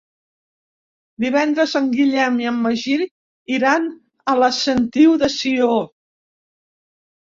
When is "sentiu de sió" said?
4.65-5.75